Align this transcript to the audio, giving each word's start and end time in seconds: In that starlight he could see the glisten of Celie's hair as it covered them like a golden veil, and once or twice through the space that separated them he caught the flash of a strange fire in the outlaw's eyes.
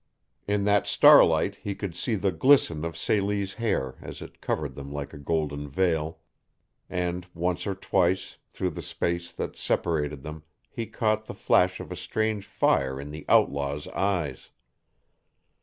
In 0.47 0.63
that 0.63 0.87
starlight 0.87 1.57
he 1.57 1.75
could 1.75 1.95
see 1.95 2.15
the 2.15 2.31
glisten 2.31 2.83
of 2.83 2.97
Celie's 2.97 3.53
hair 3.53 3.99
as 4.01 4.19
it 4.19 4.41
covered 4.41 4.73
them 4.73 4.91
like 4.91 5.13
a 5.13 5.17
golden 5.19 5.69
veil, 5.69 6.17
and 6.89 7.27
once 7.35 7.67
or 7.67 7.75
twice 7.75 8.39
through 8.49 8.71
the 8.71 8.81
space 8.81 9.31
that 9.33 9.55
separated 9.55 10.23
them 10.23 10.41
he 10.71 10.87
caught 10.87 11.25
the 11.27 11.35
flash 11.35 11.79
of 11.79 11.91
a 11.91 11.95
strange 11.95 12.47
fire 12.47 12.99
in 12.99 13.11
the 13.11 13.25
outlaw's 13.29 13.87
eyes. 13.89 14.49